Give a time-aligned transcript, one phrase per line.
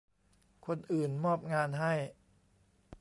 [0.65, 1.93] คนอื่นมอบงานให้